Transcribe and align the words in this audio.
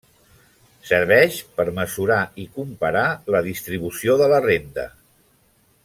Serveix 0.91 1.37
per 1.59 1.65
mesurar 1.81 2.17
i 2.45 2.47
comparar 2.57 3.05
la 3.37 3.43
distribució 3.51 4.17
de 4.23 4.31
la 4.35 4.41
renda. 4.51 4.89